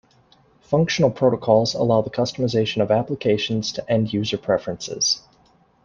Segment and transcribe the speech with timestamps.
[0.61, 5.21] Functional protocols allow the customization of applications to end user preferences.